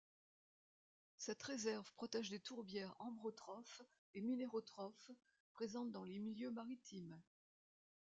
[1.19, 3.83] Cette réserve protège des tourbières ombrotrophes
[4.15, 5.11] et minérotrophes
[5.51, 7.21] présentes dans les milieux maritimes.